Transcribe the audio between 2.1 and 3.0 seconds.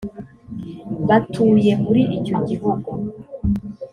icyo gihugu